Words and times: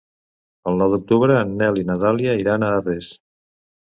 El 0.71 0.79
nou 0.81 0.93
d'octubre 0.93 1.35
en 1.41 1.51
Nel 1.59 1.77
i 1.81 1.85
na 1.91 1.97
Dàlia 2.05 2.35
iran 2.45 2.65
a 2.69 2.73
Arres. 2.81 3.13